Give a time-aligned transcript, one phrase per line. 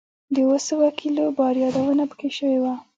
[0.33, 2.73] د اووه سوه کیلو بار یادونه په کې شوې وه.